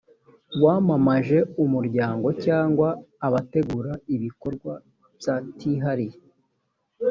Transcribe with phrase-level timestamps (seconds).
[0.63, 2.87] wamamaje umuryango cyangwa
[3.25, 4.73] abategura ibikorwa
[5.13, 6.17] bytihariye